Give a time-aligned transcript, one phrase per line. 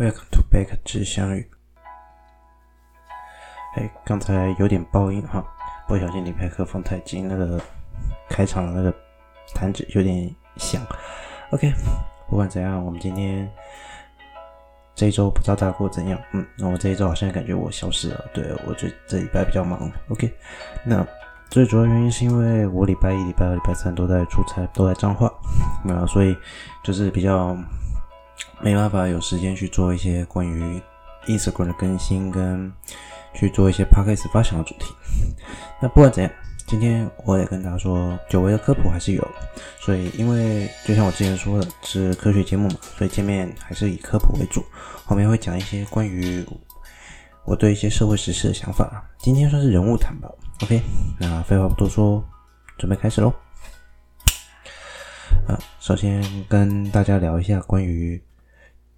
[0.00, 1.46] Welcome to back 之相遇。
[3.76, 5.44] 哎，刚才有点爆音哈，
[5.86, 7.60] 不小心离麦克风太近，那个
[8.26, 8.96] 开场的那个
[9.54, 10.80] 弹指有点响。
[11.50, 11.70] OK，
[12.30, 13.46] 不管怎样，我们今天
[14.94, 16.18] 这一周不知道大家过怎样？
[16.32, 18.24] 嗯，那我这一周好像感觉我消失了。
[18.32, 19.92] 对，我这这礼拜比较忙。
[20.08, 20.32] OK，
[20.82, 21.06] 那。
[21.50, 25.28] 最主要原因是因为我礼拜一、礼拜二、礼拜三都在出差，都在彰化，
[25.84, 26.36] 那所以
[26.84, 27.56] 就是比较
[28.60, 30.80] 没办法有时间去做一些关于
[31.26, 32.72] Instagram 的更新，跟
[33.34, 34.94] 去做一些 Podcast 发想的主题。
[35.80, 36.32] 那不管怎样，
[36.66, 39.28] 今天我也跟大家说，久违的科普还是有。
[39.80, 44.64] 所以因为就像我之前说的，是科学节目嘛，所以见面还是以科普为主，
[45.04, 46.44] 后面会讲一些关于
[47.44, 49.08] 我对一些社会时事的想法。
[49.18, 50.30] 今天算是人物谈吧。
[50.62, 50.80] OK，
[51.18, 52.22] 那废话不多说，
[52.76, 53.32] 准备开始喽。
[55.48, 58.22] 啊，首先跟大家聊一下关于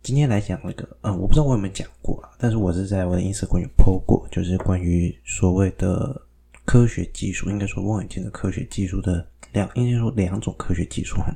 [0.02, 6.20] 今天来讲那个，嗯，我不知道我有没有讲过啊，但是我是在我的 Instagram 有 po 过，就是关于所谓的
[6.64, 11.34] 科学技术，应该说望远镜的科学技术的两，应该说两种科学技术哈，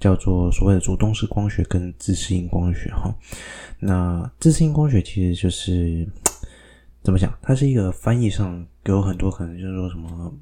[0.00, 3.14] 叫做所谓的主动式光学跟自适应光学哈。
[3.78, 6.08] 那自适应光学其实就是。
[7.04, 7.30] 怎么讲？
[7.42, 10.34] 它是一个翻译上有很多可能，就是说什么，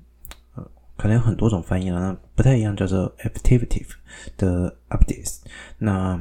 [0.55, 0.65] 呃，
[0.97, 3.85] 可能有很多种翻译了，那不太一样，叫做 activity
[4.37, 5.39] 的 updates。
[5.77, 6.17] 那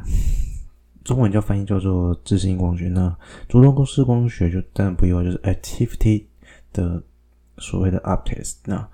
[1.03, 2.87] 中文叫翻译叫做自适应光学。
[2.87, 3.15] 那
[3.47, 6.25] 主动公式光学就当然不意外，就是 activity
[6.73, 7.01] 的
[7.57, 8.55] 所谓的 updates。
[8.65, 8.87] 那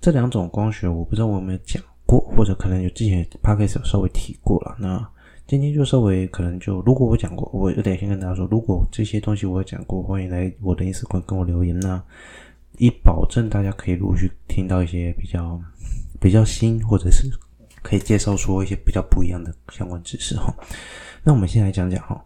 [0.00, 4.76] 这两种光学，我不知道我有没有讲过，或者可能有之前 podcast 有稍微提过了。
[4.78, 5.06] 那
[5.46, 12.02] 今天就稍微可能就，如果我讲过，我有点先跟大家说，如果这些东西我有讲过，欢迎来我的 Instagram 跟我留言呐，
[12.78, 15.60] 以保证大家可以陆续听到一些比较
[16.20, 17.28] 比较新，或者是
[17.82, 20.54] 可以介绍说一些比较不一样的相关知识哈。
[21.24, 22.22] 那我们先来讲讲哈，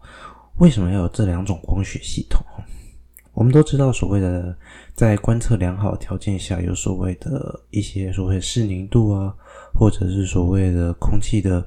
[0.57, 2.43] 为什么要有这两种光学系统？
[3.33, 4.53] 我们都知道，所谓的
[4.93, 9.33] 在观测良好条件下，有所谓的一些所谓的视宁度啊，
[9.73, 11.65] 或者是所谓的空气的。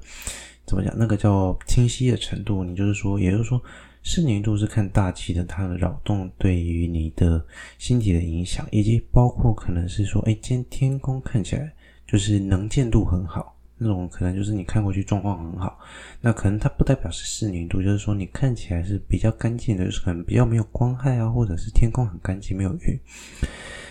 [0.65, 0.95] 怎么讲？
[0.97, 3.61] 那个叫清晰的程度，你就是说，也就是说，
[4.03, 7.45] 视宁度是看大气的它的扰动对于你的
[7.79, 11.73] 星体的影响，以及包括可能是说，哎，今天天空看起来
[12.07, 15.79] 就是能见度很好，那种可能就是你看过去状况很好，
[16.21, 22.99] 那可能它不代表是视宁度，就是说你看起来是比较干净的，就是可能比较没有光害啊，或者是天空很干净没有云，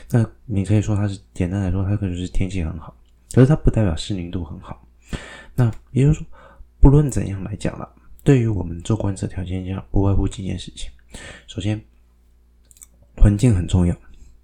[0.09, 2.95] 那你可以说它是简单来说，它可能是天气很好，
[3.33, 4.87] 可是它不代表视宁度很好，
[5.55, 6.25] 那也就是说。
[6.81, 7.87] 不论怎样来讲了，
[8.23, 10.89] 对于我们做观测条件下，不外乎几件事情。
[11.45, 11.79] 首先，
[13.15, 13.95] 环境很重要，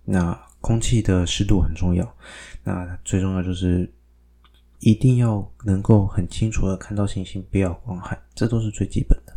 [0.06, 2.16] 那空气的湿度很重要，
[2.64, 3.92] 那最重要就是
[4.80, 9.34] 一定要能够很清楚的看到星星，不要光害，这都是最基本的。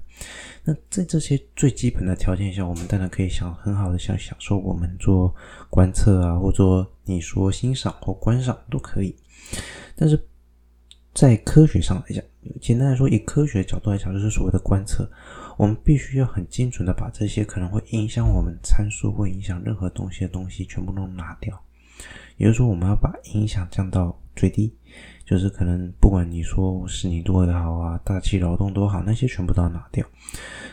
[0.65, 5.35] 那在这些最基本的条件下，我们当然可以想很好的想享受我们做
[5.69, 9.15] 观测啊，或者你说欣赏或观赏都可以，
[9.97, 10.21] 但是。
[11.13, 12.25] 在科学上来讲，
[12.61, 15.11] 简单来说，以科学角度来讲，就是所谓的观测，
[15.59, 21.61] 我们必须要很精准的把这些可能会影响我们参数或影响任何东西的东西全部都拿掉。
[22.37, 24.73] 也就是说，我们要把影响降到最低，
[25.27, 30.03] 就是可能不管你说是你多也好啊，大气扰动多好，那些全部都要拿掉。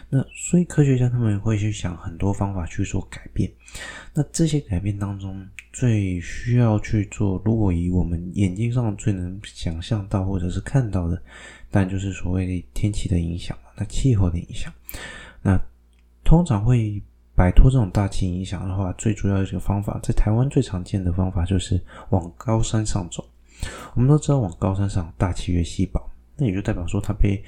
[0.10, 3.52] 那所以科学家他们会去想很多方法去做改变。
[4.14, 11.22] 那这些改变当中，最需要去做，如果以我们眼睛上最能想象到或者是看到的，
[11.70, 14.72] 但就是所谓的天气的影响，那气候的影响。
[15.42, 15.60] 那
[16.24, 17.04] 通常会
[17.36, 23.28] 摆脱这种大气影响的话，最主要的一个方法，在台湾最常见的方法就是往高山上走。
[23.96, 26.00] 我们都知道，往高山上大气越稀薄，
[26.36, 27.44] 那也就代表说它被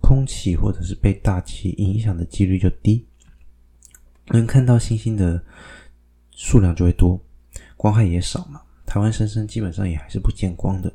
[0.00, 3.06] 空气或者是被大气影响的几率就低，
[4.28, 5.42] 能看到星星的
[6.32, 7.20] 数量就会多，
[7.76, 8.62] 光害也少嘛。
[8.86, 10.92] 台湾深深基本上也还是不见光的。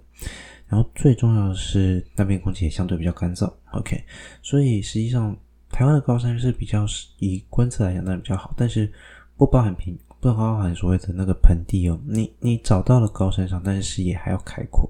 [0.68, 3.54] 然后最重要的是，那边空气也相对比较干燥。
[3.74, 4.04] OK，
[4.42, 5.38] 所以实际上
[5.70, 6.86] 台湾的高山是比较
[7.20, 8.92] 以观测来讲当然比较好，但是
[9.38, 9.98] 不包含平。
[10.26, 14.90] 不包含所谓的那个盆地哦，你你找到了高山上，但是视野还要开阔。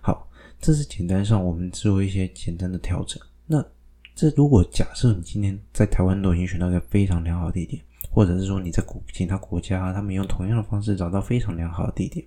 [0.00, 0.28] 好，
[0.60, 3.20] 这是简单上我们做一些简单的调整。
[3.46, 3.64] 那
[4.14, 12.24] 这如果假设你今天在台湾都已经选到一个非常良好的地点，或者是说你在国其他国家，他们用同样的方式找到非常良好的地点，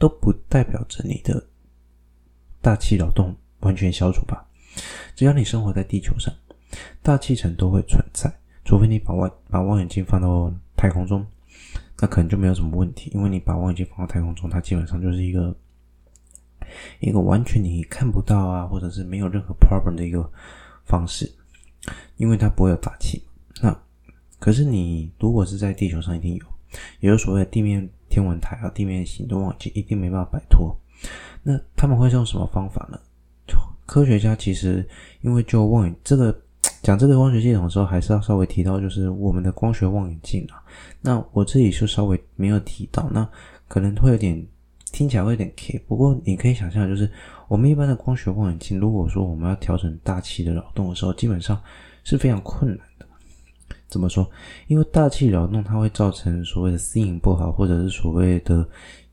[0.00, 1.46] 都不代表着你的
[2.60, 4.44] 大气扰动完全消除吧。
[5.14, 6.34] 只要你生活在地球上，
[7.02, 8.28] 大气层都会存在，
[8.64, 11.24] 除非你把望把望远镜放到太空中。
[12.02, 15.56] 那可能就没有什么问题，因为你把望远镜放到太空中，它基本上就是一个
[16.98, 20.28] 一个完全你看不到啊，或者是没有任何 problem 的一个
[20.84, 21.32] 方式。
[22.16, 23.22] 因为它不会有大气。
[23.60, 23.76] 那
[24.38, 26.44] 可是你如果是在地球上，一定有，
[26.98, 30.76] 也就所谓的地面天文台啊、地面行动望远镜，一定没办法摆脱。
[31.42, 32.98] 那他们会用什么方法呢？
[33.86, 34.88] 科学家其实
[35.20, 36.41] 因为就望远这个
[36.82, 40.60] 讲这个光学系统的时候，还是要稍微提到，就是我们的光学望远镜啊。
[41.00, 43.26] 那我这里就稍微没有提到，那
[43.68, 44.44] 可能会有点
[44.90, 45.78] 听起来会有点 K。
[45.86, 47.08] 不过你可以想象，就是
[47.46, 51.60] 我们一般的光学望远镜，如果说我们要调整大气的扰动的时候，基本上
[52.02, 53.06] 是非常困难的。
[53.88, 54.28] 怎么说？
[54.66, 58.66] 因为大气扰动它会造成所谓的视影不好，或者是所谓的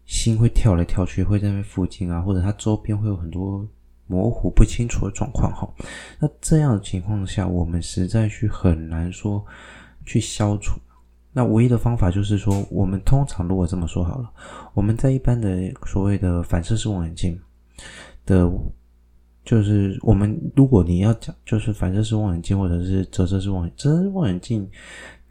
[0.06, 3.64] 星会跳来跳去，会在那附近啊，或者它周边会有很多
[4.10, 5.72] 模糊不清楚的状况哈。
[6.20, 9.46] 那这样的情况下，我们实在去很难说
[10.06, 10.78] 去消除。
[11.32, 14.30] 那唯一的方法就是说，我们通常如果这么说好了，
[14.74, 17.40] 我们在一般的所谓的反射式望远镜
[18.26, 18.52] 的，
[19.46, 24.68] 就是我们如果你要讲，就是反射式望远镜或者是折射式望远折射式望远镜，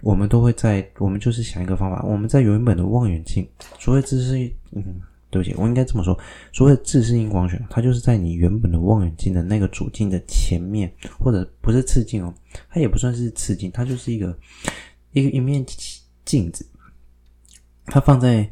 [0.02, 3.46] 我们都会在我们就是想一个方法，我们在原本的望远镜，
[3.80, 4.38] 所谓这是，
[4.70, 4.84] 嗯，
[5.30, 6.18] 对不起，我应该这么说，
[6.52, 12.34] 所谓自适应光学，它就是在你原本的望远镜的那个主镜的前面，或者不是次镜哦，
[12.70, 14.38] 它也不算是次镜，它就是一个。
[15.12, 15.64] 一个一面
[16.26, 16.64] 镜子，
[17.86, 18.48] 它放在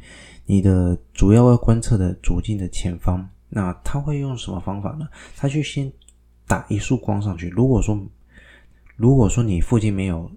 [0.47, 3.29] 你的主要要观测的主镜的前方。
[3.51, 5.07] 那它会用什么方法呢？
[5.37, 5.93] 它去先
[6.49, 7.51] 打一束光上去。
[7.51, 8.03] 如果说，
[8.97, 10.29] 如果说你附近没有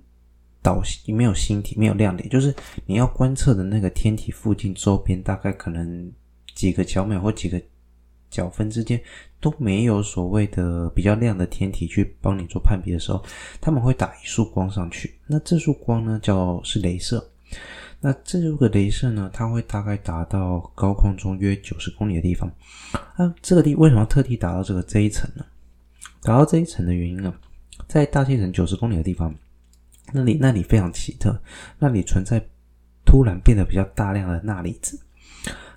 [0.62, 2.54] 导，没有星体，没有亮点，就是
[2.86, 6.12] 你要观测的那个天体附近周边，大概可能
[6.60, 7.62] 几个角秒或几个
[8.30, 9.02] 角分之间。
[9.42, 13.24] 都没有所谓的比较亮的天体去帮你做判别的时候，
[13.62, 15.18] 他们会打一束光上去。
[15.26, 17.26] 那这束光呢，叫是镭射。
[18.02, 22.52] 那这个镭射呢，它会大概达到高空中约九十公里的地方。
[23.18, 25.46] 那这个地为什么要特地达到这个这一层呢？
[26.22, 27.34] 达到这一层的原因呢，
[27.88, 29.34] 在大气层九十公里的地方，
[30.12, 31.42] 那里那里非常奇特，
[31.78, 32.46] 那里存在
[33.06, 35.00] 突然变得比较大量的钠离子。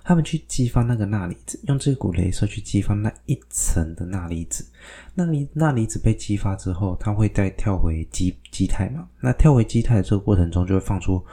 [0.03, 4.65] 他们去激发那个钠离子，用这股镭射去激发那一层的钠离子。
[5.13, 9.07] 那离钠离子被激发之后，它会再跳回基基态嘛？
[9.21, 11.23] 那跳回基态的这个过程中，就会放出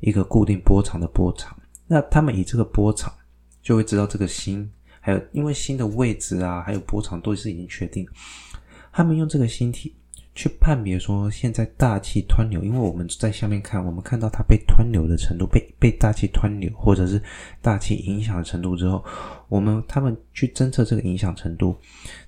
[0.00, 1.56] 一个固定波长的波长。
[1.86, 3.12] 那他们以这个波长，
[3.62, 4.70] 就会知道这个星，
[5.00, 8.06] 还有因为星的位置啊，还有波长都是已经确定。
[8.92, 9.94] 他们用这个星体。
[10.38, 17.20] 去判别说现在大气湍流，因为我们在下面看，我们看到它被湍流的程度，被被大气湍流或者是
[17.60, 19.04] 大气影响的程度之后，
[19.48, 21.76] 我们他们去侦测这个影响程度，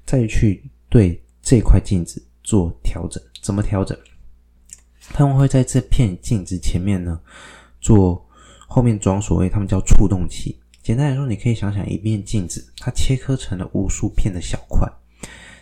[0.04, 3.22] 再去对这块镜子做调整。
[3.40, 3.96] 怎么调整？
[5.12, 7.20] 他们会在这片镜子前面呢，
[7.80, 8.28] 做
[8.66, 10.58] 后面装所谓他们叫触动器。
[10.82, 14.90] 简单来说，你可以想想一面镜子，它切割成了无数片的小块。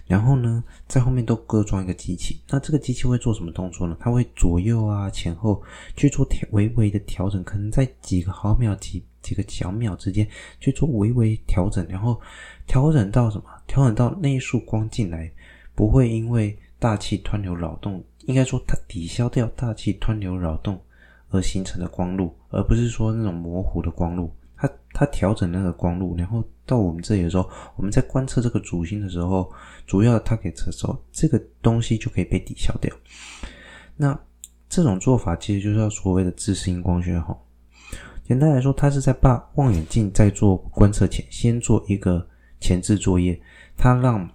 [0.08, 2.40] 然后呢，在后面都各装一个机器。
[2.48, 3.96] 那这个机器会做什么动作呢？
[4.00, 5.62] 它会左右啊、前后
[5.94, 10.26] 去做调微微的调整，可能在几个毫秒、几几个小秒之间
[10.58, 12.18] 去做微微调整，然后
[12.66, 13.44] 调整到什么？
[13.66, 15.30] 调整到那一束光进来，
[15.74, 20.80] 不会因为大气湍流扰动，应该说它抵消掉大气湍流扰动
[21.28, 24.34] 而形成的光路，而不是说那种模糊的光路。
[24.56, 29.50] 它它调整那个光路，然后到我们这里的时候，我们在观测这个主星的时候，
[29.86, 32.94] 主要它可以测收这个东西就可以被抵消掉。
[33.96, 34.16] 那
[34.68, 37.36] 这种做法其实就是要所谓的自适应光学哈。
[38.22, 42.24] 简单来说，它是在把望远镜在做观测前，先做一个
[42.60, 43.40] 前置作业，
[43.74, 44.28] 它让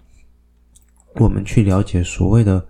[1.17, 2.65] 我们去了解所谓的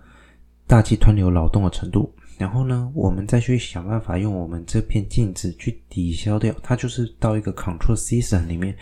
[0.67, 2.13] 大气湍流扰动的程度。
[2.43, 8.75] 然后呢，我们再去想办法用我们这片镜子去抵消掉，它就是到一个 Control System 里面，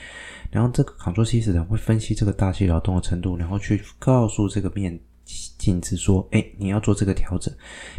[0.50, 5.00] 然后这个 Control System 会分析这个大气扰动的程度，然后去告诉这个面
[5.60, 7.53] 镜子说：“哎，你要做这个调整。”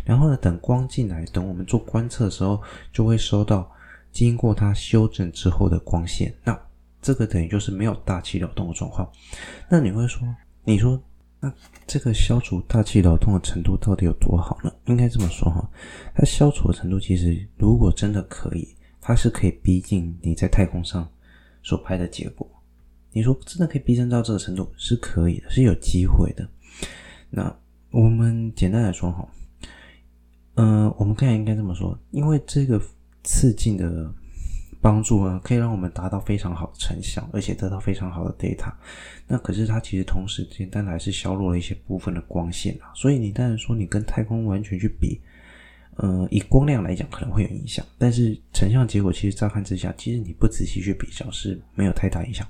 [0.05, 2.61] 然后呢，等光进来，等我们做观测的时候，
[2.93, 3.71] 就会收到
[4.11, 6.35] 经过它修正之后的光线。
[6.43, 6.61] 那
[7.01, 9.09] 这个等于就是没有大气扰动的状况。
[9.71, 10.27] 那你会说，
[10.65, 11.01] 你说？
[11.45, 11.53] 那
[11.89, 14.73] 这个消除大气扰动的程度到底有多好呢？
[14.87, 15.69] 应该这么说哈，
[16.15, 18.69] 它消除的程度其实如果真的可以，
[19.01, 21.11] 它是可以逼近你在太空上
[21.65, 22.49] 所拍的结果。
[23.11, 26.49] 你说真的可以逼真到这个程度是可以的，是有机会的。
[27.29, 27.53] 那
[27.91, 29.29] 我们简单来说哈，
[30.55, 32.81] 嗯、呃，我们刚才应该这么说，因为这个
[33.25, 34.15] 次镜的。
[34.83, 38.71] 帮助呢，可以让我们达到非常好的成像，而且得到非常好的 data。
[39.29, 42.91] 那可是它其实同时间当然还是削弱了一些部分的光线啊。
[42.95, 45.21] 所以你当然说你跟太空完全去比，
[45.97, 52.45] 呃，以光量来讲可能会有影响，但是成像结果其实乍看之下，其实你不仔细去比较是没有太大影响。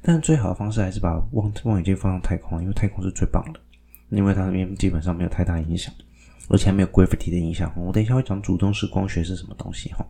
[0.00, 3.60] 但最好的方式还是把望望远镜放到太空，因为太空是最棒的，
[4.08, 5.92] 因为它那边基本上没有太大影响。
[6.50, 7.72] 而且还没有 gravity 的影响。
[7.74, 10.06] 我等一下会讲主动式光学是什么东西哈。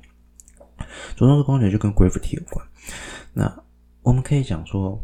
[1.17, 2.67] 主动式光学就跟 gravity 有关。
[3.33, 3.63] 那
[4.03, 5.03] 我们可以讲说，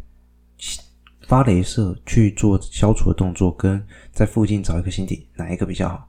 [1.27, 6.09] 发镭射去做消除的动作，跟在附近找一个星体，哪一个比较好？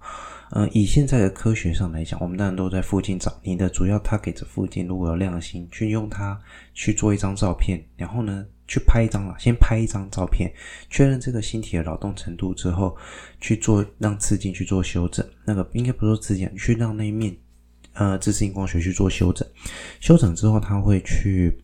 [0.54, 6.38] 嗯，以现在的科学上来讲，我们当然都在附近找你的主要 target 附近，如果有亮星，去用它
[6.74, 10.52] 去做一张照片，然后呢，去拍一张啊，先拍一张照片，
[10.90, 12.98] 确认这个星体的扰动程度之后，
[13.40, 15.26] 去做让次镜去做修正。
[15.46, 17.34] 那个应该不是说次镜，去让那一面
[18.10, 19.48] 呃自适应光学去做修整。
[20.00, 21.56] 修整之后，它会去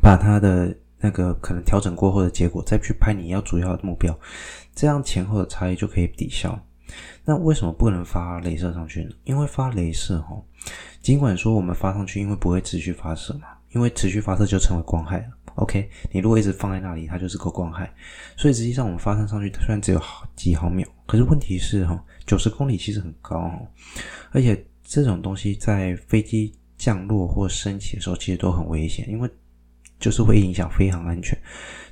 [0.00, 4.16] 把它的那个可能调整过后的结果，再去拍你要主要的目标，
[4.74, 6.58] 这样前后的差异就可以抵消。
[7.24, 9.10] 那为什么不能发镭射上去呢？
[9.24, 10.40] 因为发镭射哈，
[11.00, 15.26] 尽管说我们发上去，因为不会持续发射嘛，因为持续发射就成为光害了。
[15.56, 17.92] OK，你如果一直放在那里，它就是个光害。
[18.36, 23.66] 所以实际上我们发射上去，虽然只有好几毫秒，可是问题是哈，九十公里其实很高哦，
[24.32, 29.30] 而且这种东西在飞机降落或升起的时候，其实都很危险，因为
[30.00, 31.38] 就是会影响飞行安全。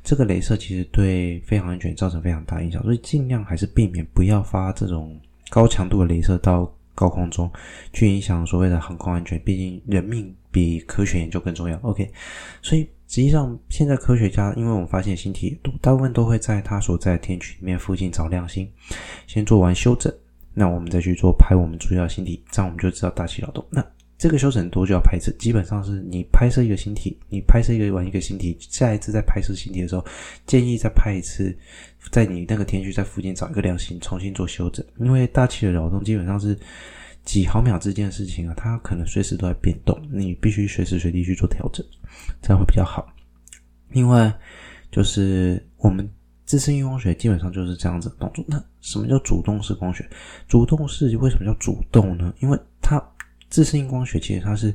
[0.03, 5.17] 这个镭射其实对飞行安全造成非常大影响，所以尽量还是避免不要发这种
[5.49, 7.49] 高强度的镭射到高空中
[7.93, 9.41] 去影响所谓的航空安全。
[9.45, 11.79] 毕竟人命比科学研究更重要。
[11.83, 12.11] OK，
[12.63, 18.69] 所以实际上现在科学家，因为我们发现星体大部分都会在它所在的天区里面附近找亮星，
[19.29, 20.13] 先做完修整，
[20.59, 23.65] 那我们再去做拍我们主要星体，这样我们就知道大气扰动。
[23.71, 23.85] 那
[24.19, 25.33] 这个修整多久要拍一次？
[25.39, 30.05] 基本上是你拍摄一个星体，你拍摄一个完一个星体，下一次再拍摄星体的时候，
[30.45, 31.57] 建议再拍一次，
[32.11, 34.85] 在你那个天区在附近找一个亮星，重新做修整。
[34.99, 36.59] 因为大气的扰动基本上是
[37.23, 41.87] 几毫秒之间的事情啊，它可能随时都在变动，你必须随时随地去做调整，
[42.43, 43.07] 这样会比较好。
[43.91, 44.37] 另外，
[44.91, 46.11] 就是我们
[46.45, 48.45] 自适应光学基本上就是这样子的动作。
[48.49, 50.09] 那什么叫主动式光学？
[50.47, 52.33] 主动式为什么叫主动呢？
[52.41, 53.03] 因为它
[53.51, 54.75] 自适应光学其实它是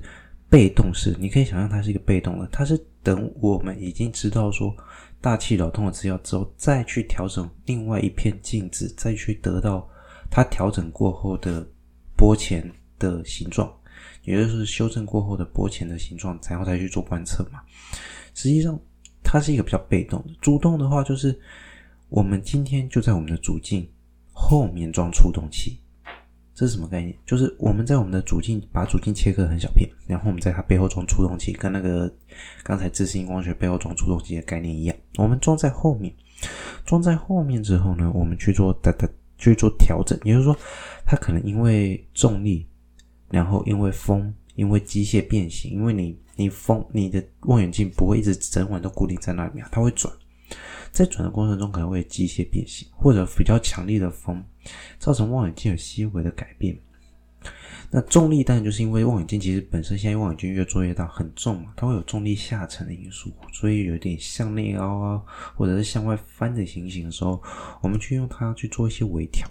[0.50, 4.76] 被动式，你可以想象它是一个被动的，它是等我们已经知道说
[5.20, 9.88] 大气扰动的资料之后，再去调整另外一片镜子，再去得到
[10.30, 11.66] 它调整过后的
[12.16, 12.70] 波前
[13.00, 13.72] 的形状，
[14.24, 17.62] 也就是修正过后的波前的形状，然后再去做观测嘛。
[18.36, 18.80] 实际上
[19.24, 21.38] 它是一个比较被动的，主动的话就是
[22.10, 23.90] 我们今天就在我们的主镜
[24.34, 25.80] 后面装触动器。
[26.56, 27.18] 这是什么概念？
[27.26, 32.14] 就是我们在我们的主镜把主镜切割很小片，然后我们在它背后装触动器，跟那个
[32.64, 34.96] 刚才自适应光学背后装触动器的概念一样。
[35.18, 36.14] 我们装在后面，
[36.86, 39.10] 装在后面之后呢，我们去做哒哒
[39.40, 40.16] 去做调整。
[40.24, 40.56] 也就是说，
[41.08, 42.68] 它可能因为重力，
[43.32, 50.14] 然后因为风，因为机械变形，因为你你风你的望远镜不会一直整晚都固定在那里面，它会转。
[50.94, 54.44] 在转的过程中可能会机械变形，或者比较强力的风，
[55.00, 56.78] 造成望远镜有细微的改变。
[57.90, 65.22] 那重力当然就是因为望远镜其实本身现在望远镜越做越大，很重嘛，它会有重力下沉的因素，所以有点向内凹啊，
[65.56, 67.42] 或者是向外翻的情形的时候，
[67.82, 69.50] 我们去用它去做一些微调。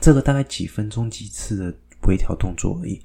[0.00, 1.74] 这个大概几分钟几次的
[2.06, 3.00] 微调动作而已，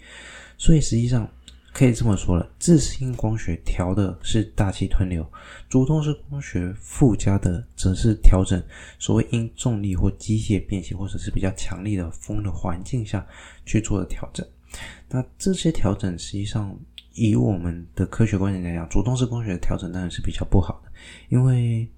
[0.58, 1.26] 所以实际上。
[1.72, 5.26] 可以这么说了，自适应光学调的是大气湍流，
[5.70, 8.62] 主动式光学附加的则是调整
[8.98, 13.26] 所谓因重力或机械变形，或者是比较强力的风的环境下
[13.66, 14.46] 去做的调整。
[15.10, 16.78] 那这些调整实际上
[17.14, 20.92] 以我们的科学观点来讲，主动式光学的调整当然是比较不好的，
[21.30, 21.90] 因为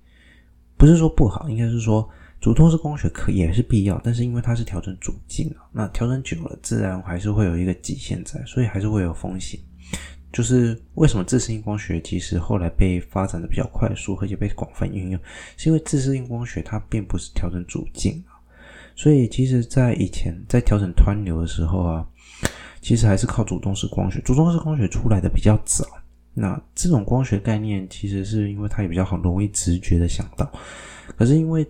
[0.78, 2.08] 不是说不好，应该是说。
[2.42, 9.60] 主动式光学可也是必要，但是因为它是调整主镜啊，那调整久了，自然还是会有一个极限在，所以还是会有风险。
[10.34, 15.22] 就是为什么自适应光学其实后来被发展的比较快速，而且被广泛运用，
[15.56, 18.34] 是因为自适应光学它并不是调整主镜啊，
[18.96, 22.08] 所以其实在以前在调整湍流的时候啊，
[22.82, 24.20] 其实还是靠主动式光学。
[24.22, 25.86] 主动式光学出来的比较早，
[26.34, 30.52] 那这种光学概念其实是因为它也比较好，容易直觉的想到，
[31.16, 31.64] 可是因为。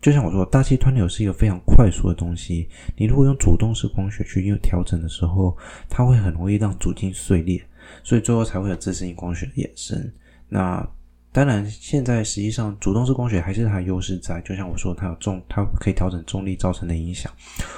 [0.00, 2.68] 就像我说，大气湍流是一个非常快速的东西。
[2.96, 5.56] 你如果用主动式光学去用调整的时候，
[5.88, 7.60] 它会很容易让主镜碎裂，
[8.04, 10.12] 所以最后才会有自适应光学的衍生。
[10.48, 10.88] 那
[11.30, 17.30] 当然，现在实际上主动式光学还是它优势在，就像我说，它有重，它可以调整重力造成的影响，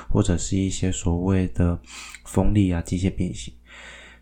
[0.09, 1.79] 或者是一些所谓的
[2.27, 3.53] 风力啊、机械变形，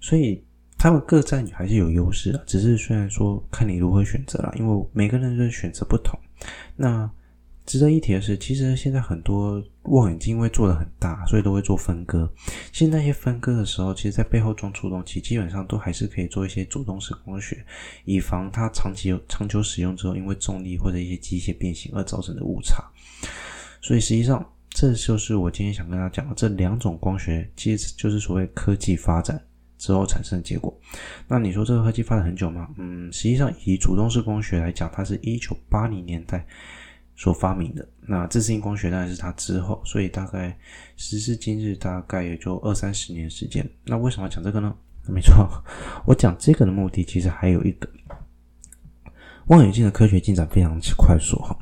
[0.00, 0.43] 所以
[0.78, 2.43] 它们各占还是有优势的。
[2.47, 6.19] 只是虽然说看你如何选择啦，因为每个人的选择不同。
[6.75, 7.09] 那
[7.68, 12.26] 值得一提的是，其实现在很多望远镜因为做的很大，所以都会做分割。
[12.72, 17.62] 其实那些分割的时候，其实在背后装触动器，基本上都还是可以做一些主动式光学，
[18.06, 22.82] 以防它长期长久使用之后，因为重力或者一些机械变形而造成的误差。
[23.82, 29.38] 所以实际上这就是我今天想跟大家讲的这两种光学，其实就是所谓科技发展
[29.76, 30.75] 之后产生的结果。
[31.26, 32.66] 那你说这个科技发展很久吗？
[32.78, 36.46] 嗯，实际上以主动式光学来讲，它是一九八零年代
[37.18, 37.87] 所发明的。
[38.00, 40.56] 那自适应光学当然是它之后，所以大概
[40.96, 43.68] 时至今日，大概也就二三十年时间。
[43.84, 44.75] 那为什么要讲这个呢？
[45.08, 45.46] 没错，
[46.06, 47.88] 我讲这个的目的其实还有一个，
[49.48, 51.58] 望远镜的科学进展非常之快速哈。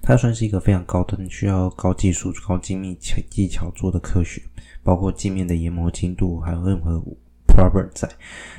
[0.00, 2.94] 它算是一个非常高端、需要高技术、高精密
[3.30, 4.42] 技巧做的科学，
[4.82, 7.02] 包括镜面的研磨精度，还有任何
[7.46, 8.08] problem 在。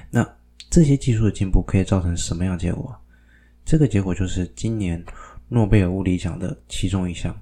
[0.09, 0.27] 那
[0.69, 2.95] 这些技术的进步可以造成什么样的结果？
[3.65, 5.03] 这个结果就是今年
[5.49, 7.35] 诺贝尔物理奖的其中一项，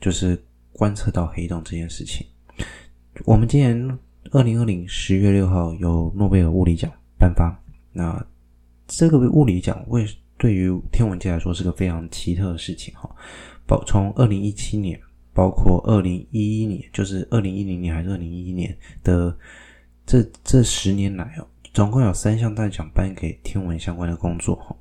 [0.00, 0.40] 就是
[0.72, 2.26] 观测到黑洞这件事情。
[3.24, 3.98] 我们今年
[4.30, 7.56] 二零二零十月六号有诺贝尔物理奖颁发，
[7.92, 8.24] 那
[8.86, 10.06] 这个物理奖为
[10.36, 13.08] 对于天文界来说是个非常奇特的事情哈，
[13.66, 14.98] 包从二零一七年，
[15.32, 19.36] 包括二零一一年，就是二零一零年还是二零一一年的
[20.04, 24.74] 这这十年来哦，总共有三项大奖颁给天文相关的工作哈。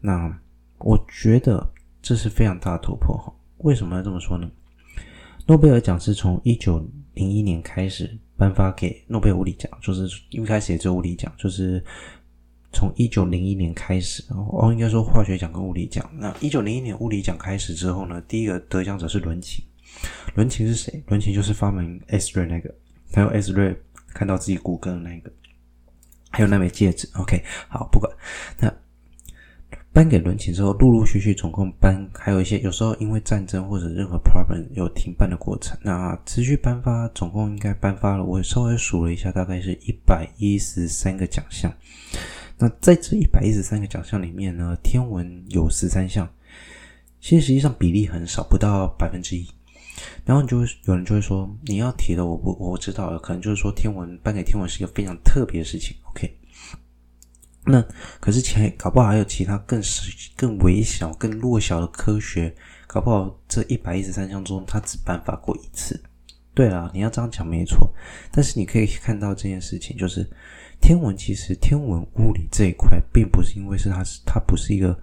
[0.00, 0.38] 那
[0.78, 1.70] 我觉得
[2.02, 3.32] 这是非常大的突破哈。
[3.58, 4.50] 为什么要这么说呢？
[5.46, 11.84] 诺贝尔奖是从一九零一年开始颁发给诺贝尔物理奖，就是一开始也是物理奖，就是。
[12.72, 16.08] 从一九零一年开始，哦，应该说化学奖跟物理奖。
[16.14, 19.64] 那一九零一年物理奖开始之后呢，第一个得奖者是伦琴。
[20.36, 21.02] 伦琴是谁？
[21.08, 22.72] 伦琴就是发明 X ray 那个，
[23.10, 23.76] 还有 X ray
[24.14, 25.32] 看到自己骨骼的那个，
[26.30, 27.10] 还有那枚戒指。
[27.14, 28.08] OK，好，不管。
[28.60, 28.72] 那
[29.92, 35.76] 颁给伦琴之后，陆陆续续总共颁，还有一些有时候因为战争或者任何 problem 有停办的过程。
[35.82, 41.72] 那持续颁发，总共应该颁发了，我稍微数了一下，大概是一百一十三个奖项。
[42.56, 46.28] 那在这一百一十三个奖项里面呢，天文有十三项，
[47.20, 49.46] 其实实际上比例很少，不到百分之一。
[50.24, 55.96] 然后你就会有人就会说，你要提的我不我知道了，可能就是说天文颁给天文是一个非常特别的事情。
[56.04, 56.32] OK，
[57.64, 57.84] 那
[58.20, 59.82] 可是前搞不好还有其他更
[60.36, 62.54] 更微小、更弱小的科学，
[62.86, 66.02] 搞不好这一百一十三项中，他只颁发过一次。
[66.54, 67.92] 对了，你要这样讲没错，
[68.32, 70.28] 但是你可以看到这件事情就是。
[70.82, 74.98] 天文其实，天文物理这一块，并不是因为是它是它不是一个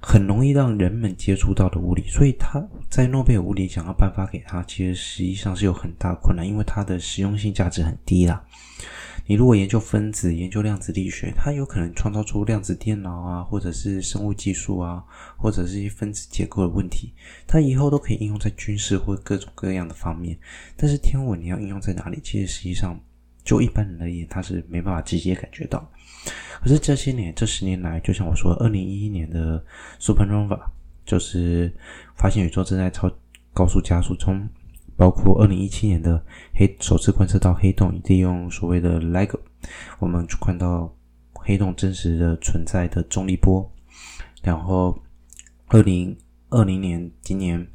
[0.00, 8.44] 很容易让人们接触到的物理，所以它在诺贝尔物理奖要颁发给他，其实实际上是有很大困难，因为它的实用性价值很低啦。
[9.26, 15.04] 你如果研究分子、研究量子力学，它有可能创造出量子电脑啊，或者是生物技术啊，
[15.36, 17.12] 或者是一些分子结构的问题，
[17.46, 20.38] 它以后都可以应用在军事或各种各样的方面。
[20.76, 22.20] 但是天文你要应用在哪里？
[22.22, 22.98] 其实实际上。
[23.44, 25.88] 就一般人而言，他是没办法直接感觉到。
[26.60, 29.64] 可是这些年，这十年来，就像我说，二零一一年的
[30.00, 30.58] Supernova
[31.04, 31.72] 就是
[32.16, 33.08] 发现宇宙正在超
[33.54, 34.48] 高速加速中，
[34.96, 39.38] 包括二零一七年的黑首次观测到黑洞，利用所谓的 LIGO，
[39.98, 40.94] 我们去看到
[41.32, 43.70] 黑洞真实的存在的重力波。
[44.42, 44.98] 然后
[45.66, 46.16] 二零
[46.50, 47.66] 二零年今年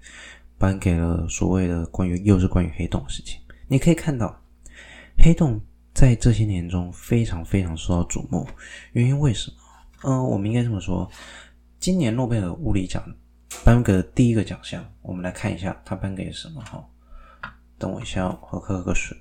[0.58, 4.38] 颁给了所谓的关于又是关于黑洞的事情，你可以看到。
[5.24, 5.62] 黑洞
[5.94, 8.48] 在这些年中非常非常受到瞩目，
[8.94, 9.58] 原因为什么？
[10.04, 11.08] 嗯、呃，我们应该这么说，
[11.80, 13.04] 今年诺贝尔物理奖
[13.64, 16.84] 颁给第一个奖项，我们来看一下他颁给什么哈。
[17.82, 19.18] 等我一下，我喝个水。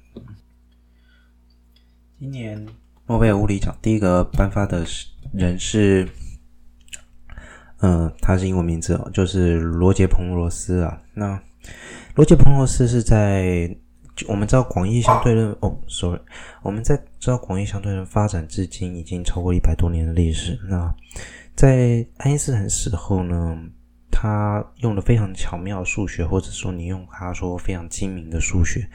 [2.18, 2.68] 今年
[3.06, 4.84] 诺贝尔物理奖第一个颁发的
[5.32, 6.06] 人是，
[7.78, 11.00] 嗯、他是英文名字哦，就是罗杰彭罗斯啊。
[11.14, 11.42] 那
[12.14, 13.74] 罗杰彭罗斯是在。
[14.28, 16.20] 我们知道广义相对论哦，sorry，
[16.62, 20.60] 我们在知道广义相对论发展至今已经超过一百多年的历史。
[20.68, 20.94] 那
[21.54, 23.58] 在爱因斯坦死后呢，
[24.10, 28.88] 他用了非常巧妙的数学，或者说你用他说非常精明的数学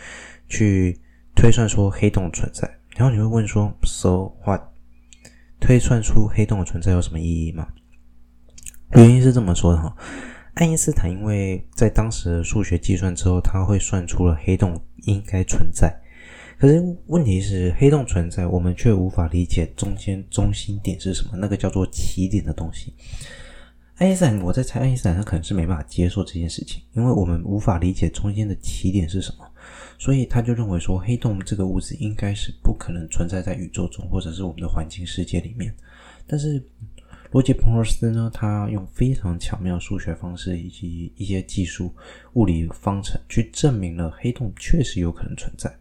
[0.47, 0.99] 去
[1.35, 2.69] 推算出黑洞存在。
[2.95, 4.61] 然后你会问说，so what？
[5.59, 7.67] 推算出黑洞的存在有什么意义吗？
[8.91, 9.95] 原因是这么说的哈。
[10.53, 15.93] 爱因斯坦因为在当时的数学计算之后，他会算出了黑洞应该存在。
[16.57, 22.93] 可是问题是，黑洞存在，我们却无法理解中间中心点是什么，那个叫做起点的东西。
[23.95, 29.45] 爱因斯坦，我在猜，爱因斯坦他可能是没办法接受这件事情，因为我们无法理解中间的起点是什么，
[29.97, 35.73] 所以他就认为说，黑洞这个物质应该是不可能存在在宇宙中，或者是我们的环境世界里面。
[36.27, 36.63] 但是。
[37.31, 41.93] 罗杰·彭罗斯呢，他用非常巧妙的数学方式以及一些技术、
[42.33, 45.75] 物理方程去证明了黑洞确实有可能存在。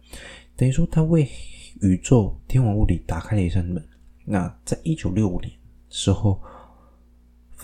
[0.57, 1.29] 等于说，他为
[1.81, 3.81] 宇宙天文物理打开了一扇门。
[4.24, 5.53] 那在一九六五年
[5.90, 6.42] 时候，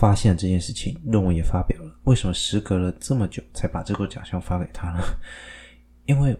[0.01, 1.95] 发现这件事情，论文也发表了。
[2.05, 4.99] 为什么时隔了这么久才把这个奖项发给他呢？
[6.07, 6.35] 因为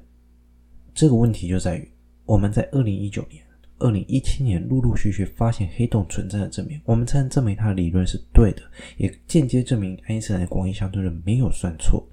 [0.96, 1.88] 这个问题就在于，
[2.26, 3.44] 我们在二零一九年、
[3.78, 8.64] 二零一七年陆陆续续发现黑洞存在的证明，我们才能证明他的理论是对的，
[8.98, 12.04] 也间接证明爱因斯坦的广义相对论没有算错。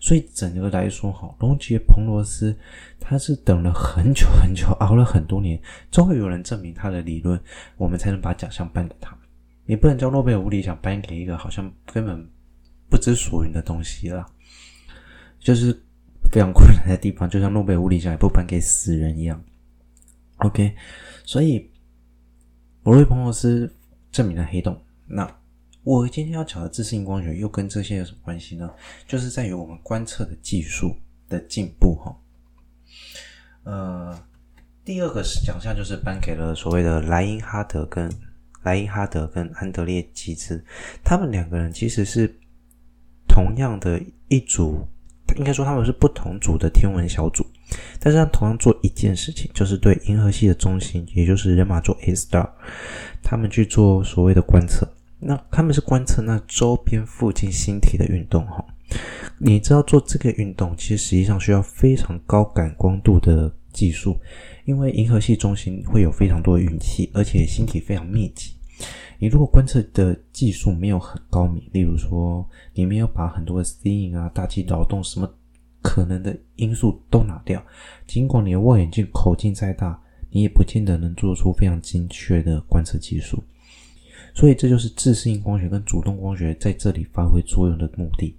[0.00, 2.56] 所以整个来说，哈，龙杰彭罗斯
[2.98, 7.38] 他是等了很久很久，熬了很多年，终于有人证明他的理论，
[7.76, 9.14] 我们才能把奖项颁给他。
[9.70, 12.28] 你不能将诺贝尔物理奖颁给一个好像根本
[12.88, 14.26] 不知所云的东西啦，
[15.38, 15.72] 就是
[16.32, 19.40] 非常困难的地方，就像诺贝尔物理奖也不颁给死人一样。
[20.38, 20.74] OK，
[21.24, 21.70] 所以
[22.82, 23.72] 罗瑞彭罗斯
[24.10, 25.36] 证明了黑洞，那。
[25.84, 28.68] 我今天要讲的自适应光学又跟这些有什么关系呢？
[29.06, 30.94] 就是在于我们观测的技术
[31.28, 32.14] 的进步哈。
[33.62, 34.22] 呃，
[34.84, 38.10] 第二个是奖项就是颁给了所谓的莱因哈德跟
[38.62, 40.62] 莱因哈德跟安德烈基兹，
[41.02, 42.32] 他们两个人其实是
[43.28, 44.86] 同样的一组，
[45.36, 47.46] 应该说他们是不同组的天文小组，
[47.98, 52.48] 但是他同样做一件事情，就是对银河系的中心，也就是人马座 A star，
[53.22, 54.88] 他们去做所谓的观测。
[55.22, 58.64] 那他们是观测那周边附近星体的运动哈，
[59.38, 64.18] 你知道做这个运动其实实际上需要非常高感光度的技术，
[64.70, 68.54] 因为银河系中心会有非常多的云气，而且星体非常密集。
[69.18, 75.28] 你如果观测的技术没有很高明，例如说你没有把很多的吸引啊、大气扰动什么
[75.82, 77.60] 可能的因素都拿掉，
[78.06, 83.42] 尽管你的望远镜口径再大，你也不见得能做出非常精确的观测技术。
[84.32, 88.36] 所以这就是自适应光学跟主动光学在这里发挥作用的目的。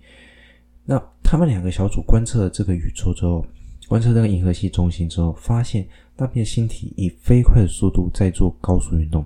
[0.86, 3.46] 那他们两个小组观测了这个宇宙之后，
[3.90, 5.86] 观测这个银河系中心之后，发现
[6.18, 9.26] 那片星体以飞快的速度在做高速运动，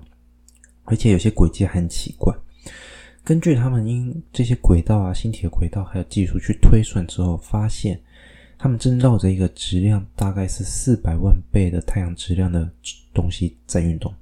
[0.84, 2.34] 而且有些轨迹很奇怪。
[3.22, 8.00] 根据他们因这些轨道啊、星体的轨道还有技术去推算之后，发现
[8.56, 12.70] 他们正绕着一个质量大概是四百万倍的太阳质量的
[13.12, 14.14] 东西在运动，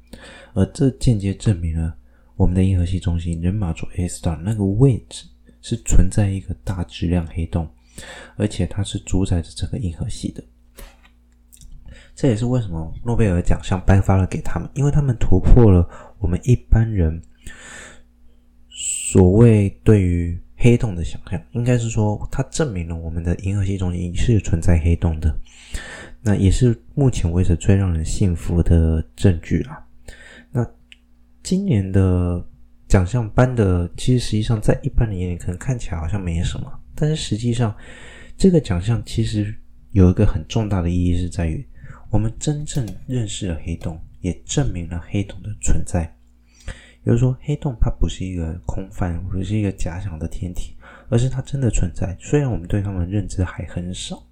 [0.55, 1.97] 而这间接证明了。
[2.37, 5.25] 我们的银河系中心人马座 A star 那个位置
[5.63, 7.69] 是存在一个大质量黑洞，
[8.37, 10.43] 而且它是主宰着整个银河系的。
[12.15, 17.21] 这也是为什么诺贝尔奖项颁发了给他们，因为他们突破了我们一般人
[18.71, 25.37] 所谓对于黑洞的想象，应该是说，它证明了我们的银河系中心是存在黑洞的。
[26.23, 29.85] 那也是目前为止最让人信服的证据啦。
[31.43, 32.43] 今年的
[32.89, 37.77] 奖项颁的，其实实际上在一般人眼里可能看起来好像没什么，但是实际上，
[38.39, 39.55] 这个奖项其实
[39.91, 41.63] 有一个很重大的意义，是在于
[42.15, 46.03] 我们真正认识了黑洞，也证明了黑洞的存在。
[47.03, 50.77] 也就是说，黑洞它不是一个空泛，不是一个假想的天体，
[51.09, 52.17] 而是它真的存在。
[52.21, 54.25] 虽然我们对它们认知还很少，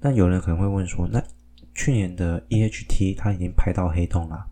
[0.00, 1.22] 那有人可能会问说，那
[1.74, 4.46] 去年的 EHT 它已经拍到黑洞了。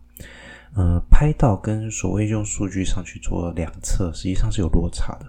[0.75, 5.25] 呃，拍到跟所谓用数据上去做量测，实际上是有落差的。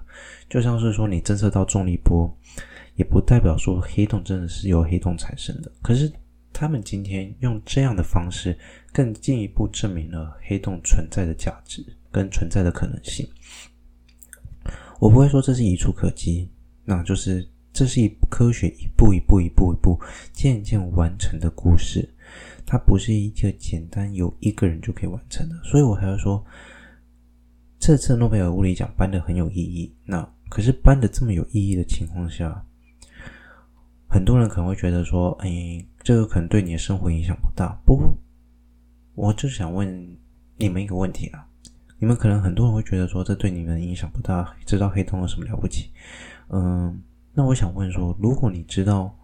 [0.51, 2.31] 就像是说，你侦测到重力波，
[2.95, 5.73] 也不代表说黑洞真的是由黑洞产生的。
[5.81, 6.13] 可是，
[6.59, 8.57] 他们今天用这样的方式，
[8.91, 13.29] 更进一步证明了黑洞存在的价值跟存在的可能性。
[14.99, 16.49] 我不会说这是一处可及，
[16.83, 20.01] 那就是这是一科学一步一步、一步一步
[20.33, 22.09] 渐渐完成的故事。
[22.65, 26.43] 它不是一个简单由一个人就可以完成的，所以我还要说，
[27.79, 29.95] 这次诺贝尔物理奖颁的很有意义。
[30.07, 32.65] 那可是颁的这么有意义的情况下，
[34.09, 37.77] 很多人可能会觉得说，哎，这个可能对你的生活影响不大。
[37.85, 38.17] 不过，
[39.17, 40.17] 我就想问
[40.57, 41.45] 你们一个问题啊，
[41.99, 45.91] 你们可能很多人会觉得说，这对你们影响不大，知道黑洞有什么了不起？
[46.51, 47.03] 嗯，
[47.35, 49.19] 那我想问说，如果你知道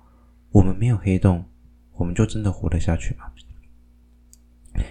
[0.50, 1.44] 我们没有黑洞，
[1.92, 3.26] 我们就真的活得下去吗？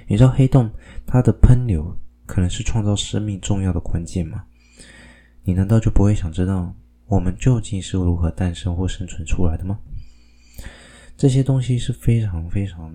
[0.07, 0.71] 你知道黑洞
[1.05, 1.93] 它的喷流
[2.25, 4.45] 可能是创造生命重要的关键吗？
[5.43, 6.73] 你难道就不会想知道
[7.07, 9.77] 我们究竟是如何诞生或生存出来的吗？
[11.21, 12.91] 这些东西是非常非常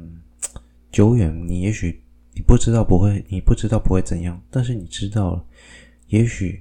[0.91, 2.03] 久远，你也许
[2.35, 5.45] 你不知道不会，你不知道不会怎样，但是你知道了，
[6.09, 6.61] 也许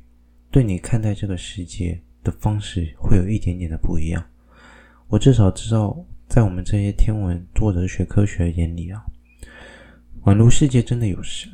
[0.51, 4.23] 对你看待这个世界的方式会有一点点的不一样。
[5.07, 6.05] 我至少知道。
[6.27, 9.03] 在我们这些天文作者学科学眼里啊，
[10.25, 11.49] 宛如世界真的有神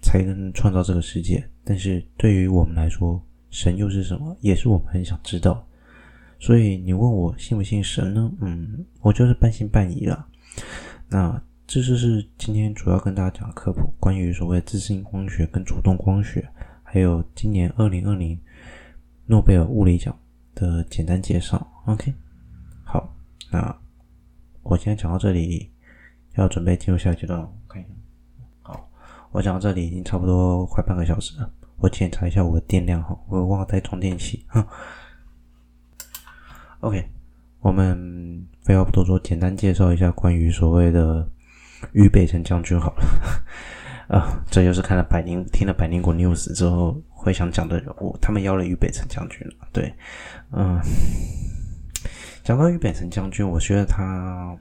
[0.00, 1.46] 才能创造这个世界。
[1.64, 4.34] 但是对于我们来说，神又是什么？
[4.40, 5.66] 也是我们很想知道。
[6.40, 8.32] 所以你问我信不信神呢？
[8.40, 10.26] 嗯，我就是半信半疑了。
[11.08, 16.48] 那这就是今天主要跟大家讲的科普，关于所谓自适应光学跟主动光学，
[16.82, 18.36] 还有今年二零二零
[19.26, 20.18] 诺贝尔物理奖
[20.54, 21.64] 的简单介绍。
[21.84, 22.12] OK，
[22.84, 23.14] 好，
[23.52, 23.76] 那
[24.62, 25.70] 我今天讲到这里，
[26.36, 27.52] 要准备进入下一阶段了。
[27.68, 27.90] 看一下，
[28.62, 28.88] 好，
[29.30, 31.52] 我讲到这里已经差不多快半个小时了。
[31.76, 34.44] 我检查一下我的电量哈，我忘了带充电器。
[36.80, 37.04] OK，
[37.60, 41.28] 我们废话不多说，简单介绍一下关于所谓的
[41.92, 43.04] 于北辰将军好了。
[44.08, 48.16] 啊， 这就是看了百灵，听了百灵果 news 之后会想讲的人物。
[48.18, 49.68] 他们邀了于北辰将军了。
[49.74, 49.94] 对，
[50.52, 50.80] 嗯，
[52.42, 54.56] 讲到于北辰将军，我觉得他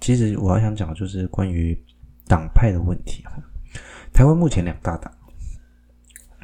[0.00, 1.80] 其实我要想讲的就是关于
[2.26, 3.32] 党派的问题哈。
[4.12, 5.12] 台湾目前两大党，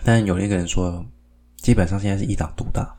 [0.04, 1.04] 但有一个人说，
[1.56, 2.96] 基本上现在是一党独大。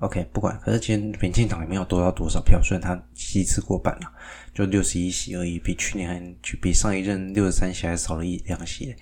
[0.00, 4.12] OK，不管，可是今天民进党也没有多到多少票，虽然他席次过半了，
[4.54, 8.94] 就六十一席而已，比去年还比上一任六十三席还少了一两席。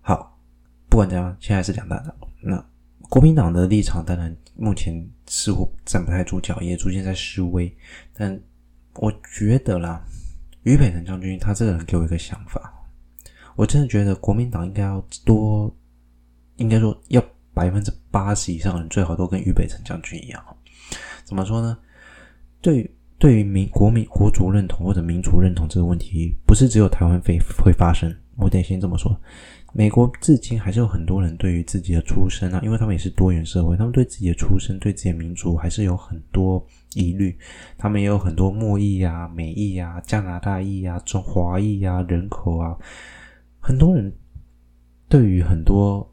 [0.00, 0.40] 好，
[0.88, 2.16] 不管怎样，现在是两大党。
[2.40, 2.64] 那
[3.10, 7.70] 国民党的立场当然目前似乎站不太住脚，也逐渐在示威。
[8.14, 8.40] 但
[8.94, 10.02] 我觉得啦，
[10.62, 12.72] 于北辰将军他这个人给我一个想法，
[13.56, 15.76] 我真的觉得国民党应该要多，
[16.56, 17.22] 应该说要。
[17.56, 20.44] 百分之八十以上人最好都跟俞北辰将军一样，
[21.24, 21.78] 怎么说呢？
[22.60, 28.14] 对，对于民国民国族认同或者民族认同这个问题，不是只有台湾会会发生。
[28.36, 29.18] 我得先这么说，
[29.72, 37.34] 美国至今还是有很多人对于自己的出身啊，因为他们也是多元社会，他们对自己的出身、对自己的民族还是有很多疑虑。
[37.78, 42.76] 他们也有很多墨裔啊、美裔啊、加拿大裔啊、中华裔啊、人口啊，
[43.60, 44.12] 很多人
[45.08, 46.06] 对于很多。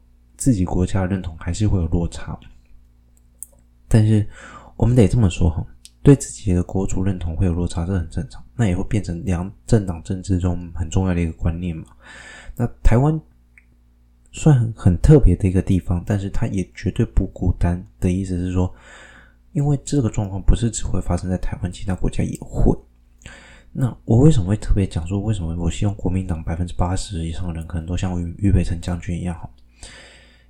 [0.44, 2.38] 自己国家的认同还是会有落差，
[3.88, 4.28] 但是
[4.76, 5.66] 我们得这么说哈，
[6.02, 8.44] 对自己的国族认同会有落差，这很正常。
[8.54, 11.86] 那也会变成两政党政治中很重要的一个观念嘛。
[12.56, 13.18] 那台湾
[14.32, 17.82] 算很很特别的一个地方，但是它也绝对不孤单。
[17.98, 18.70] 的意思是说，
[19.52, 22.78] 因为这个状况不是只会发生在台湾，其他国家也会。
[23.72, 29.50] 那我为什么会特别讲说，为什么我希望国民党百分之八十以上的人可能都像于于北辰将军一样好？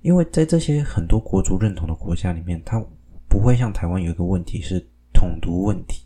[0.05, 2.79] 因为在这些很多国族认同的国家里面，它
[3.27, 4.79] 不会像台湾有一个问题是
[5.11, 6.05] 统独问题。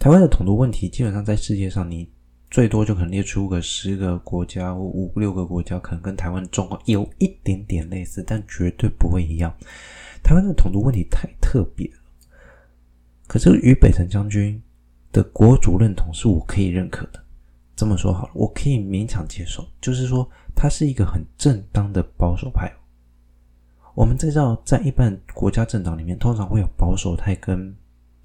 [0.00, 2.10] 台湾的统独问题基本上在世界上，你
[2.50, 9.54] 最多就可能列出个十个国家或五六个国家，可能跟台湾的状况有一点点类似，但绝对不会一样。
[10.20, 11.98] 台湾的统独问题太特别了。
[13.28, 14.60] 可是于北辰将军
[15.12, 17.24] 的国族认同是我可以认可的。
[17.76, 20.28] 这么说好了，我可以勉强接受，就是说。
[20.54, 22.72] 他是一个很正当的保守派。
[23.94, 27.74] 我们知道，在一般国家政党里面，通常会有保守派跟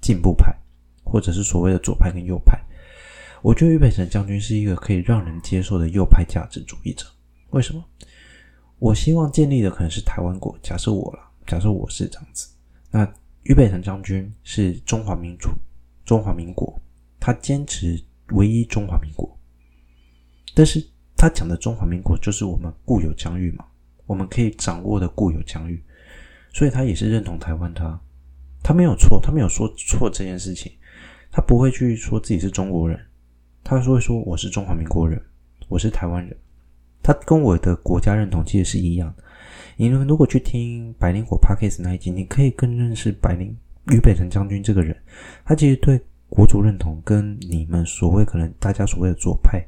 [0.00, 0.54] 进步派，
[1.04, 2.58] 或者是所谓的左派跟右派。
[3.42, 7.04] 我觉得于北辰将军是一个可以让人接受的右派价值主义者。
[7.50, 7.84] 为什么？
[8.78, 10.56] 我希望建立的可能是台湾国。
[10.62, 12.48] 假设我了，假设我是这样子，
[12.90, 13.06] 那
[13.42, 15.50] 于北辰将军是中华民族、
[16.04, 16.80] 中华民国，
[17.18, 19.36] 他坚持唯一中华民国，
[20.54, 20.86] 但是。
[21.16, 23.64] 他讲的中华民国就是我们固有疆域嘛，
[24.04, 25.82] 我们可以掌握的固有疆域，
[26.52, 27.98] 所以他也是认同台湾，他
[28.62, 30.70] 他没有错，他没有说错这件事情，
[31.30, 33.00] 他不会去说自己是中国人，
[33.64, 35.20] 他说会说我是中华民国人，
[35.68, 36.36] 我是台湾人，
[37.02, 39.14] 他跟我的国家认同其实是一样。
[39.76, 44.94] 你们如果去听百灵果 Podcast 那一集，你可以更认识百灵俞北辰将军这个人，
[45.44, 49.64] 他其实对国族认同跟你们所谓可能大家所谓的左派。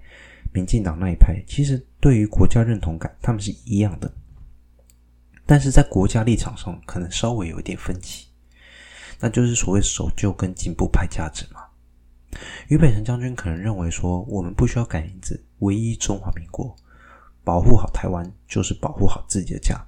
[0.52, 4.10] 民进党那一派其实对于国家认同感，他们是一样的，
[5.44, 8.26] 但是在国家立场上可能稍微有一点分歧，
[9.20, 11.60] 那就是所谓守旧跟进步派价值嘛。
[12.68, 16.74] 于北辰将军可能认为说，我们不需要改名字，唯一中华民国，
[17.44, 19.78] 保护好台湾就是保护好自己的家。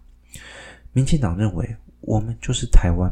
[0.93, 3.11] 民进党认为我们就是台湾，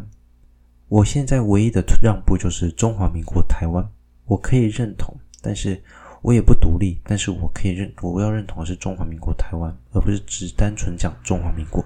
[0.89, 3.89] 我现在唯一的让步就是中华民国台湾，
[4.27, 5.83] 我可以认同，但是。
[6.23, 11.85] 我也不独立，但是我可以认，我要认同的是中华民国台湾，而不是只单纯讲中华民国。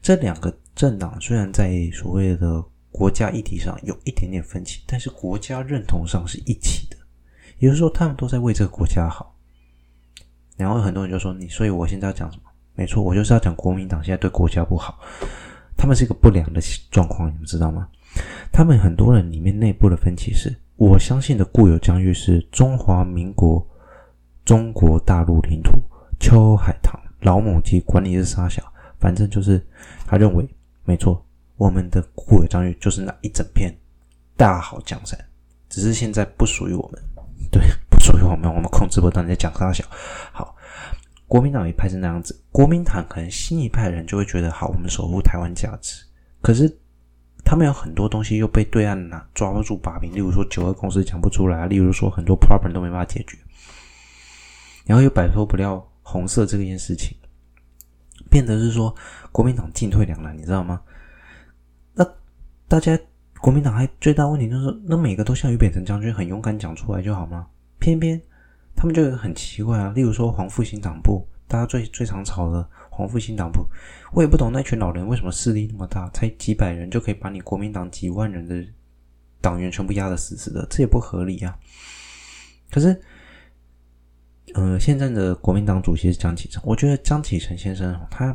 [0.00, 6.96] 这两个政党虽然在所谓的国家议题上有一点点分歧，但是国家认同上是一起的，
[7.58, 9.36] 也就是说，他们都在为这个国家好。
[10.56, 12.44] 然后很多人就说你，所以我现在要讲什么？
[12.74, 14.98] 没错，我就是要讲国民党现在对国家不好，
[15.76, 17.88] 他们是一个不良的状况，你们知道吗？
[18.50, 20.54] 他们很多人里面内部的分歧是。
[20.76, 23.66] 我相信的固有疆域是中华民国
[24.44, 25.72] 中国大陆领土，
[26.20, 28.62] 秋海棠老母鸡管你是沙小，
[29.00, 29.60] 反正就是
[30.06, 30.46] 他认为
[30.84, 31.24] 没错，
[31.56, 33.74] 我们的固有疆域就是那一整片
[34.36, 35.18] 大好江山，
[35.70, 37.02] 只是现在不属于我们，
[37.50, 39.82] 对，不属于我们，我们控制不到你在讲啥小。
[40.30, 40.54] 好，
[41.26, 46.04] 国民党一派是那样子，国民党可能新一派人就会觉得好，我们守护台湾价值。
[46.42, 46.68] 可是
[47.46, 53.38] 他们有很多东西又被对岸拿抓不住把柄，例如说九二共识讲不出来，例如说很多 problem 都没办法解决，
[54.84, 57.16] 然后又摆脱不了红色这件事情，
[58.28, 58.92] 变得是说
[59.30, 60.82] 国民党进退两难，你知道吗？
[61.94, 62.04] 那
[62.66, 62.98] 大家
[63.40, 67.46] 国民党还最大问题就是，那每个都像于北辰将军很勇敢讲出来就好吗？
[67.78, 68.20] 偏偏。
[68.78, 73.68] 他们就很奇怪啊，例如说黄复兴党部，大家最最常吵的黄复兴党部，
[74.12, 78.64] 我也不懂那群老人为什么势力那么大，才几百人就可以把你国民党几万人的
[79.40, 81.56] 党员全部压得死死的，这也不合理啊。
[82.70, 82.98] 可是，
[84.54, 88.34] 呃，现在的国民党主席是江启臣，我觉得江启臣先生他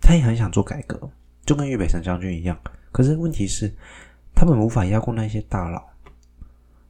[0.00, 1.10] 他也很想做改革，
[1.46, 2.58] 就跟岳北辰将军一样。
[2.92, 3.74] 可是问题是，
[4.34, 5.82] 他们无法压过那些大佬，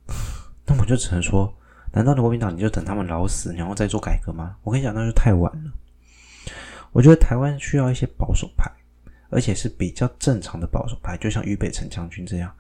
[0.67, 1.55] 那我就只能说。
[1.93, 4.55] 难道你国民党你就等他们老死，然后再做改革吗？
[4.63, 5.73] 我跟你讲，那就太晚了。
[6.93, 8.71] 我觉得台湾需要一些保守派，
[9.31, 12.53] 而且是比较正常的保守派，就像于北辰将军这样。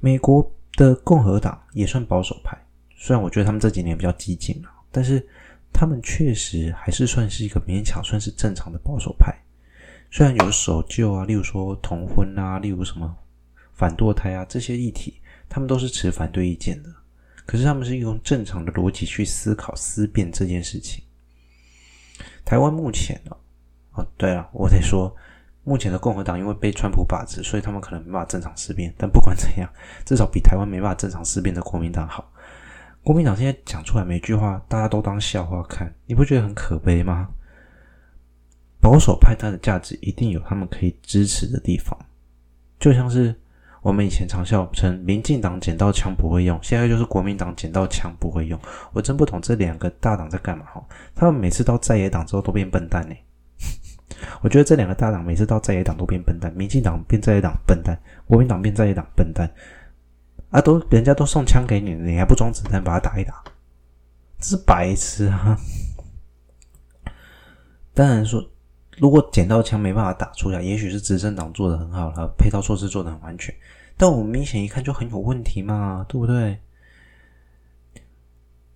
[0.00, 2.56] 美国的共和党也算保守派，
[2.96, 5.26] 虽然我觉得他们这几年比较激进了，但是
[5.72, 9.34] 他们确实还是算是一个勉强算是正常的保守派。
[10.10, 13.16] 虽然有守旧啊，例如说同婚啊，例如什么
[13.74, 16.88] 反堕胎啊这些议题，他们都是持反对意见的。
[17.46, 21.02] 可是他们是用正常的逻辑去思考思辨这件事情。
[22.50, 23.36] 台湾目前呢，
[23.92, 25.14] 哦，对了，我得说，
[25.62, 28.92] 目前的共和党因为被川普把持，所以他们可能没办法正常思辨。
[28.98, 29.70] 但不管怎样，
[30.04, 32.28] 至少比台湾没办法正常思辨的国民党好。
[33.04, 37.28] 国民党现在讲出来每句话，大家都当笑话看，你不觉得很可悲吗？
[38.80, 41.96] 保守派他的价值一定有他们可以支持的地方，
[42.80, 43.40] 就像是。
[43.82, 48.60] 我们以前常笑称民进党捡到枪不会用，现在就是国民党捡到枪不会用。
[48.92, 50.84] 我真不懂这两个大党在干嘛哈？
[51.14, 53.14] 他们每次到在野党之后都变笨蛋呢。
[54.42, 59.50] 我觉得这两个大党每次到在野党都变笨蛋，民进党变在野党笨蛋，国民党变在野党笨蛋。
[60.50, 63.42] 啊，都人家都送枪给你，你还不装子弹把他打一打？
[64.38, 65.56] 这是白痴啊！
[67.94, 68.44] 当然说。
[69.00, 73.54] 如果捡到枪没办法打出来，也许是执政党做的很好了，配套措施做的很完全。
[73.96, 76.58] 但我们明显一看就很有问题嘛，对不对？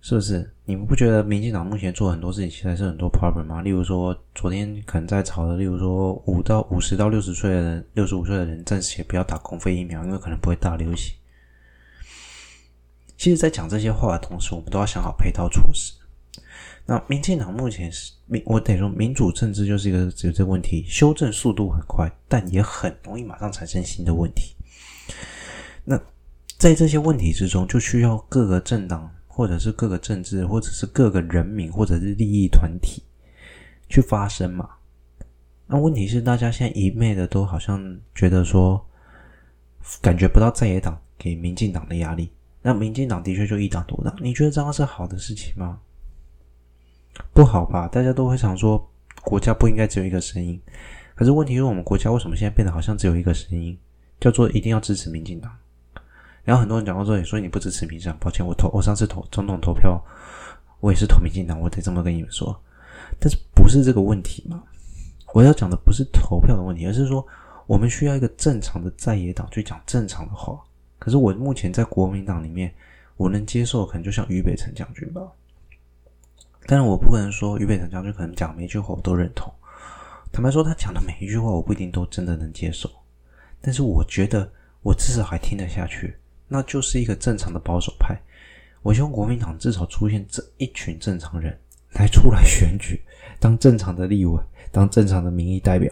[0.01, 0.51] 是不是？
[0.65, 3.61] 你们不觉得民进党目前做很多事情，其实是很多 problem 吗？
[3.61, 11.15] 例如说，昨天可能在吵的，例如说五到五十到六十岁的人，六十五岁的人暂时也不要打公费疫苗，因为可能不会大流行。
[13.15, 15.93] 其实，在讲这些话的同时，我们都要想好配套措施。
[16.87, 24.55] 那民进党目前是民，我得说民主政治就是一个只有这个问题，修正速度很快，但也很容易马上产生新的问题。
[25.83, 25.99] 那
[26.57, 33.01] 在这些问题之中，就需要各个政党，或者是各个政治，或者是各个人民，或者是利益团体
[33.89, 34.69] 去发声嘛。
[35.65, 38.83] 那问题是，大家现在一昧的都好像觉得说，
[40.03, 42.29] 感觉不到在野党给民进党的压力，
[42.61, 44.15] 那民进党的确就一党独大。
[44.21, 45.79] 你觉得这样是好的事情吗？
[47.33, 47.87] 不好吧？
[47.87, 48.89] 大家都会想说，
[49.23, 50.61] 国家不应该只有一个声音。
[51.15, 53.77] 可是问题是我们国家为什么现在变得好像只有一个声音，
[54.19, 55.51] 叫做一定要支持民进党？
[56.43, 59.99] 然后很多人讲到这里，说你不支持民进党，抱歉，我投我上次投总统投票，
[60.79, 62.59] 我也是投民进党，我得这么跟你们说。
[63.19, 64.61] 但是不是这个问题嘛？
[65.33, 67.25] 我要讲的不是投票的问题，而是说
[67.65, 70.59] 我们需要一个正常的在野党去讲正常的话。
[70.99, 72.73] 可是我目前在国民党里面，
[73.17, 75.21] 我能接受，可能就像于北辰将军吧。
[76.67, 79.51] 但是我不可能说于北辰将军可能讲每一句话我都认同。
[80.31, 82.89] 坦白说，他讲的每一句话我不一定都真的能接受。
[83.61, 84.51] 但是我觉得
[84.81, 86.15] 我至少还听得下去，
[86.47, 88.19] 那就是一个正常的保守派。
[88.81, 91.57] 我希望国民党至少出现这一群正常人
[91.93, 93.01] 来出来选举，
[93.39, 94.39] 当正常的立委，
[94.71, 95.91] 当正常的民意代表，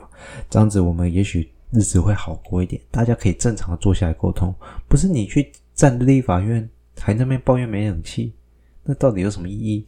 [0.49, 2.81] 这样子我们也许日子会好过一点。
[2.91, 4.53] 大家可以正常的坐下来沟通，
[4.87, 8.33] 不是你去站立法院还那边抱怨没冷气，
[8.83, 9.85] 那到底有什么意义？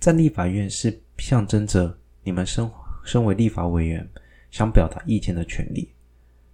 [0.00, 2.68] 在立法院是象征着你们身
[3.04, 4.08] 身为立法委员
[4.50, 5.92] 想表达意见的权利，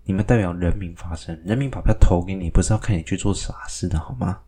[0.05, 4.41] 你们代表人民发声，人民把票投给你，不是要看你去做傻事的好吗？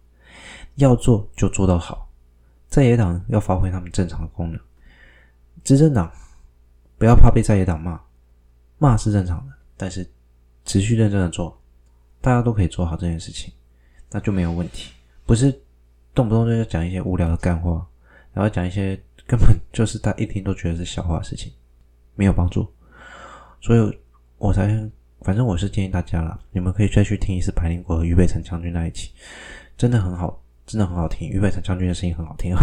[0.74, 2.11] 要做就做到好，
[2.66, 4.61] 在野党要发挥他们正常的功能，
[5.62, 6.12] 执政党
[6.99, 8.01] 不要怕被在野党骂，
[8.78, 10.09] 骂是正常的，但是
[10.64, 11.57] 持续认真的做，
[12.20, 13.53] 大家都可以做好这件事情，
[14.11, 14.90] 那就没有问题，
[15.24, 15.53] 不是
[16.14, 17.86] 动不动就要讲一些无聊的干话。
[18.33, 21.53] 然后讲一些根本就是他一听都觉得是笑话的事情，
[22.14, 22.66] 没有帮助，
[23.61, 24.01] 所以
[24.39, 24.68] 我才
[25.22, 29.11] 反正我是建议大家啦，你们可以再去听一次百灵果和俞北辰将军那一期，
[29.76, 32.61] 真的很好，真的很好听，俞北辰将军的声音很好听啊。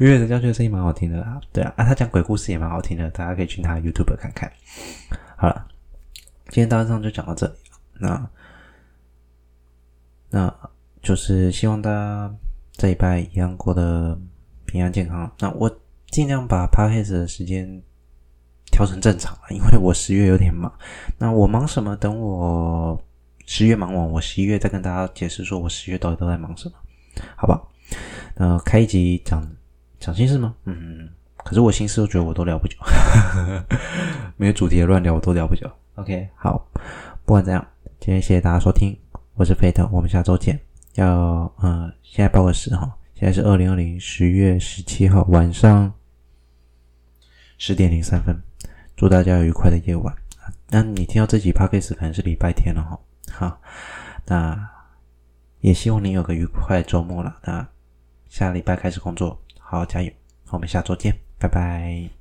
[0.00, 1.40] 因为人家觉得声音蛮好听的啦。
[1.52, 4.52] 对啊，啊，他讲鬼故事也蛮好听的，大家可以去他的 YouTube 看看。
[5.36, 5.68] 好了，
[6.48, 7.52] 今天大致上就讲到这里。
[8.00, 8.30] 那
[10.30, 12.34] 那就是希望大家
[12.78, 14.16] 这礼拜一样过得
[14.64, 15.28] 平安健康。
[15.40, 15.68] 那我
[16.06, 17.82] 尽量把 Podcast 的时间
[18.70, 20.72] 调成正常了，因为我十月有点忙。
[21.18, 21.96] 那我忙什么？
[21.96, 22.96] 等我
[23.46, 26.76] 十月忙完，我十一月再跟大家解释，说我十月到底都在忙什么，
[27.34, 27.60] 好吧？
[28.36, 29.44] 那开一集讲
[29.98, 30.54] 讲心事吗？
[30.64, 31.08] 嗯，
[31.38, 32.76] 可是我心事，我觉得我都聊不久，
[34.38, 35.68] 没有主题的乱聊，我都聊不久。
[35.96, 36.64] OK，好，
[37.24, 37.66] 不管怎样，
[37.98, 38.96] 今天谢谢大家收听，
[39.34, 40.67] 我是飞特，我们下周见。
[40.98, 45.92] 要嗯，现在报个时哈，现在是二零二零十月十七号晚上
[47.56, 48.36] 十点零三分，
[48.96, 50.14] 祝大家有愉快的夜晚。
[50.68, 53.00] 那你听到这集 Podcast 可能是礼拜天了哈，
[53.32, 53.60] 好，
[54.26, 54.68] 那
[55.60, 57.38] 也希望你有个愉快的周末了。
[57.44, 57.66] 那
[58.28, 60.12] 下礼拜开始工作，好好加油！
[60.50, 62.17] 我们下周见，拜拜。